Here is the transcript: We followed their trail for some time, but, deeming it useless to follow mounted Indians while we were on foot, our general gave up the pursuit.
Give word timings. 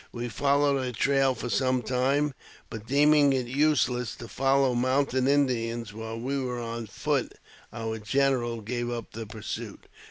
We 0.11 0.29
followed 0.29 0.81
their 0.81 0.91
trail 0.93 1.35
for 1.35 1.47
some 1.51 1.83
time, 1.83 2.33
but, 2.71 2.87
deeming 2.87 3.33
it 3.33 3.45
useless 3.45 4.15
to 4.15 4.27
follow 4.27 4.73
mounted 4.73 5.27
Indians 5.27 5.93
while 5.93 6.19
we 6.19 6.39
were 6.43 6.59
on 6.59 6.87
foot, 6.87 7.33
our 7.71 7.99
general 7.99 8.61
gave 8.61 8.89
up 8.89 9.11
the 9.11 9.27
pursuit. 9.27 9.85